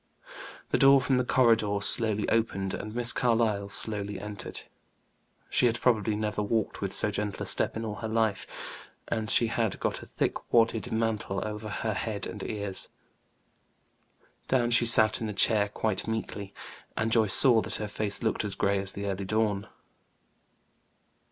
[0.71, 4.61] The door from the corridor slowly opened, and Miss Carlyle slowly entered.
[5.47, 8.47] She had probably never walked with so gentle a step in all her life,
[9.09, 12.87] and she had got a thick wadded mantle over her head and ears.
[14.47, 16.51] Down she sat in a chair quite meekly,
[16.97, 19.67] and Joyce saw that her face looked as gray as the early dawn.